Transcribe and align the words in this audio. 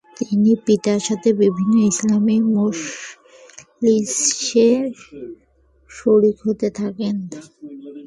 তিনি 0.17 0.51
পিতার 0.65 0.99
সাথে 1.07 1.29
বিভিন্ন 1.41 1.73
ইলমী 1.89 2.37
মজলিসে 2.55 3.89
শরীক 5.91 6.37
হতে 6.45 6.67
থাকলেন। 6.79 7.15